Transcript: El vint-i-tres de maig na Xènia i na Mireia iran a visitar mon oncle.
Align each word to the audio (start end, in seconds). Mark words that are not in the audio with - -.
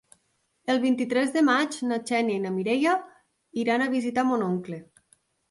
El 0.73 0.79
vint-i-tres 0.85 1.33
de 1.35 1.43
maig 1.49 1.77
na 1.89 1.99
Xènia 2.13 2.39
i 2.39 2.41
na 2.47 2.53
Mireia 2.57 2.95
iran 3.67 3.85
a 3.85 3.91
visitar 3.95 4.27
mon 4.33 4.49
oncle. 4.49 4.83